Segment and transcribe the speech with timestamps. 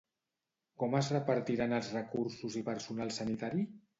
[0.83, 3.67] Com es repartiran els recursos i personal sanitari?